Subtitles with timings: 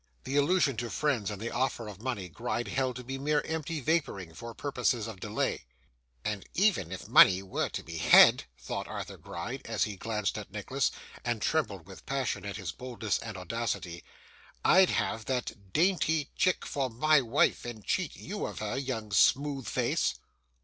[0.23, 3.79] The allusion to friends, and the offer of money, Gride held to be mere empty
[3.81, 5.65] vapouring, for purposes of delay.
[6.25, 10.51] 'And even if money were to be had,' thought Arthur Gride, as he glanced at
[10.51, 10.89] Nicholas,
[11.23, 14.03] and trembled with passion at his boldness and audacity,
[14.65, 19.67] 'I'd have that dainty chick for my wife, and cheat YOU of her, young smooth
[19.67, 20.15] face!